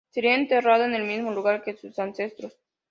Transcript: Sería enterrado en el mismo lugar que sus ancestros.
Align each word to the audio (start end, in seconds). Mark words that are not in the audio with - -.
Sería 0.09 0.33
enterrado 0.33 0.83
en 0.85 0.95
el 0.95 1.03
mismo 1.03 1.29
lugar 1.31 1.61
que 1.61 1.77
sus 1.77 1.99
ancestros. 1.99 2.57